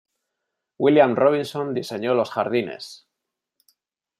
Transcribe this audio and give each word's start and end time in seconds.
William 0.79 1.15
Robinson 1.15 1.75
diseñó 1.75 2.15
los 2.15 2.31
jardines. 2.31 3.05